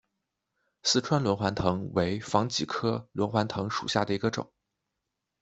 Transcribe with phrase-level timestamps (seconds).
[0.81, 4.51] 四川轮环藤为防己科轮环藤属下的一个种。